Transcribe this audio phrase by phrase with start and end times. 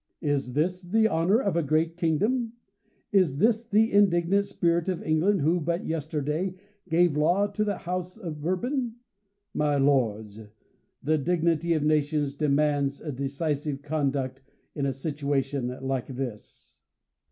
[0.23, 2.53] Is this the honor of a great kingdom?
[3.11, 6.55] Is this the indignant spirit of England, who, but yesterday,
[6.89, 8.95] gave law to the house of Bour bon?
[9.53, 10.41] My lords,
[11.03, 14.41] the dignity of nations demands a deci sive conduct
[14.73, 16.79] in a situation like this.